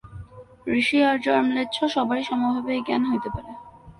ঋষি, 0.71 0.97
আর্য 1.03 1.25
এবং 1.31 1.45
ম্লেচ্ছ 1.47 1.77
সবারই 1.95 2.23
সমভাবে 2.23 2.71
এই 2.75 2.81
জ্ঞান 2.87 3.03
হতে 3.11 3.29
পারে। 3.35 3.51